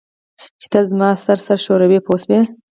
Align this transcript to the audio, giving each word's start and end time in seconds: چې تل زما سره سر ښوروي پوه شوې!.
چې 0.59 0.67
تل 0.71 0.85
زما 0.91 1.09
سره 1.25 1.41
سر 1.47 1.57
ښوروي 1.63 1.99
پوه 2.05 2.17
شوې!. 2.23 2.39